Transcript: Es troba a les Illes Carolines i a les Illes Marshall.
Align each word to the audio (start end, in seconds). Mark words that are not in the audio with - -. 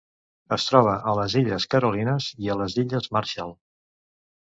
Es 0.55 0.63
troba 0.69 0.93
a 1.11 1.11
les 1.19 1.35
Illes 1.41 1.67
Carolines 1.73 2.29
i 2.45 2.49
a 2.53 2.55
les 2.63 2.79
Illes 2.85 3.11
Marshall. 3.19 3.53